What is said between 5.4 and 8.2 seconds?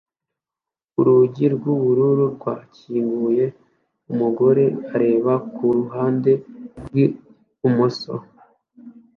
kuruhande rwibumoso